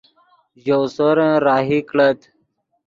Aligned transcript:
ژؤ 0.63 0.81
سورن 0.95 1.33
راہی 1.45 1.79
کڑت 1.89 2.19